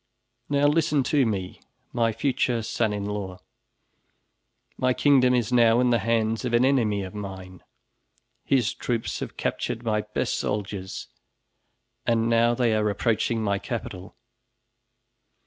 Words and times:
Now 0.49 0.65
listen 0.65 1.03
to 1.13 1.27
me, 1.27 1.61
my 1.93 2.11
future 2.11 2.63
son 2.63 2.91
in 2.91 3.05
law. 3.05 3.37
My 4.75 4.95
kingdom 4.95 5.35
is 5.35 5.53
now 5.53 5.79
in 5.79 5.91
the 5.91 5.99
hands 5.99 6.43
of 6.43 6.55
an 6.55 6.65
enemy 6.65 7.03
of 7.03 7.13
mine. 7.13 7.61
His 8.43 8.73
troops 8.73 9.19
have 9.19 9.37
captured 9.37 9.83
my 9.83 10.01
best 10.01 10.39
soldiers 10.39 11.07
and 12.03 12.27
now 12.31 12.55
they 12.55 12.73
are 12.73 12.89
approaching 12.89 13.43
my 13.43 13.59
capital. 13.59 14.15